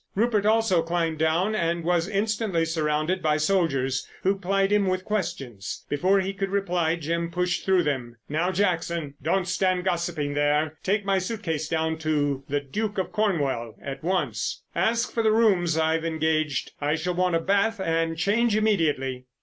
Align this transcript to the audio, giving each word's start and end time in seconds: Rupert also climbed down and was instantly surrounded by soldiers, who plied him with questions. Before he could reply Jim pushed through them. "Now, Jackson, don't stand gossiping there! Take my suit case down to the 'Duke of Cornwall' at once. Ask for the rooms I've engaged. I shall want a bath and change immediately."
Rupert 0.15 0.47
also 0.47 0.81
climbed 0.81 1.19
down 1.19 1.53
and 1.53 1.83
was 1.83 2.07
instantly 2.09 2.65
surrounded 2.65 3.21
by 3.21 3.37
soldiers, 3.37 4.07
who 4.23 4.35
plied 4.39 4.71
him 4.71 4.87
with 4.87 5.05
questions. 5.05 5.85
Before 5.89 6.19
he 6.21 6.33
could 6.33 6.49
reply 6.49 6.95
Jim 6.95 7.29
pushed 7.29 7.63
through 7.65 7.83
them. 7.83 8.17
"Now, 8.27 8.51
Jackson, 8.51 9.13
don't 9.21 9.47
stand 9.47 9.83
gossiping 9.83 10.33
there! 10.33 10.79
Take 10.81 11.05
my 11.05 11.19
suit 11.19 11.43
case 11.43 11.67
down 11.69 11.99
to 11.99 12.43
the 12.49 12.59
'Duke 12.61 12.97
of 12.97 13.11
Cornwall' 13.11 13.75
at 13.79 14.01
once. 14.03 14.63
Ask 14.73 15.13
for 15.13 15.21
the 15.21 15.31
rooms 15.31 15.77
I've 15.77 16.03
engaged. 16.03 16.71
I 16.81 16.95
shall 16.95 17.13
want 17.13 17.35
a 17.35 17.39
bath 17.39 17.79
and 17.79 18.17
change 18.17 18.55
immediately." 18.55 19.25